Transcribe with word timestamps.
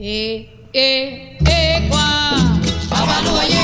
Eh, 0.00 0.46
eh, 0.72 0.78
eh, 0.78 1.38
e, 1.44 1.44
E, 1.44 1.76
Equa, 1.76 1.98
Babalua, 2.88 3.57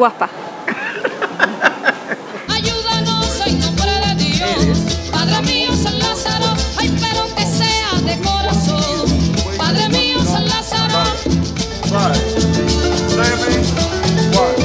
Guaspa. 0.00 0.30
Ayúdanos 2.48 3.46
en 3.46 3.60
nombre 3.60 3.92
de 4.06 4.14
Dios. 4.14 4.78
Padre 5.12 5.42
mío, 5.42 5.76
San 5.76 5.98
Lázaro, 5.98 6.56
ay, 6.78 6.88
pero 6.98 7.26
que 7.34 7.44
sea 7.44 8.00
de 8.06 8.18
corazón. 8.22 9.04
Padre 9.58 9.90
mío, 9.90 10.18
San 10.24 10.48
Lázaro. 10.48 11.04
five, 11.90 12.16
seven, 13.10 13.60
one, 14.32 14.56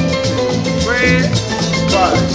three, 0.86 1.28
five, 1.90 2.25